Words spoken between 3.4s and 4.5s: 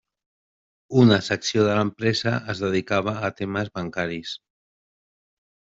temes bancaris.